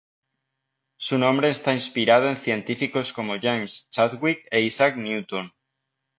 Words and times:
Su 0.97 1.19
nombre 1.19 1.49
está 1.49 1.75
inspirado 1.75 2.27
en 2.27 2.35
científicos 2.37 3.13
como 3.13 3.39
James 3.39 3.87
Chadwick 3.91 4.47
e 4.49 4.61
Isaac 4.61 4.95
Newton. 4.97 5.51